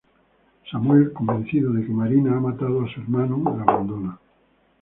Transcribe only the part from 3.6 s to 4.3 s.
abandona.